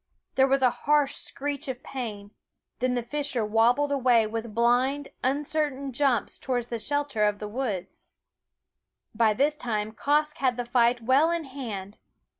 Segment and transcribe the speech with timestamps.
[0.33, 2.31] There was a harsh screech of pain;
[2.79, 8.07] then the fisher wobbled away with blind, uncertain jumps towards the shelter of the woods.
[9.13, 11.99] By this time Quoskh had the fight well in hand.